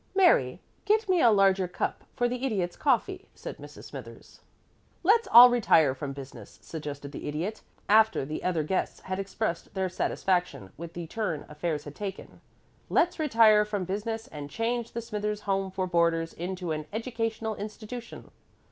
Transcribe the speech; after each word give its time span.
"Mary, 0.15 0.59
get 0.85 1.07
me 1.07 1.21
a 1.21 1.29
larger 1.29 1.67
cup 1.67 2.03
for 2.15 2.27
the 2.27 2.43
Idiot's 2.43 2.75
coffee," 2.75 3.27
said 3.35 3.57
Mrs. 3.57 3.83
Smithers. 3.83 4.41
"Let's 5.03 5.27
all 5.31 5.51
retire 5.51 5.93
from 5.93 6.11
business," 6.11 6.57
suggested 6.63 7.11
the 7.11 7.27
Idiot, 7.27 7.61
after 7.87 8.25
the 8.25 8.43
other 8.43 8.63
guests 8.63 9.01
had 9.01 9.19
expressed 9.19 9.75
their 9.75 9.89
satisfaction 9.89 10.71
with 10.75 10.93
the 10.93 11.05
turn 11.05 11.45
affairs 11.47 11.83
had 11.83 11.93
taken. 11.93 12.41
"Let's 12.89 13.19
retire 13.19 13.63
from 13.63 13.83
business, 13.83 14.25
and 14.29 14.49
change 14.49 14.93
the 14.93 15.03
Smithers 15.03 15.41
Home 15.41 15.69
for 15.69 15.85
Boarders 15.85 16.33
into 16.33 16.71
an 16.71 16.87
Educational 16.91 17.53
Institution." 17.53 18.31